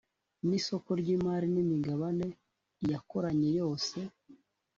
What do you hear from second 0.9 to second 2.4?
ry’imari n’imigabane